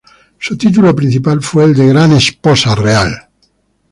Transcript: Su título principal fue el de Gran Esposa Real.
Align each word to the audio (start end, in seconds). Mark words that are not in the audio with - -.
Su 0.39 0.57
título 0.57 0.95
principal 0.95 1.43
fue 1.43 1.63
el 1.65 1.75
de 1.75 1.89
Gran 1.89 2.11
Esposa 2.13 2.73
Real. 2.73 3.29